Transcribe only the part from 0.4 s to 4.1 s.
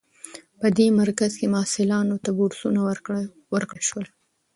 په دې مرکز کې محصلانو ته بورسونه ورکړل شول.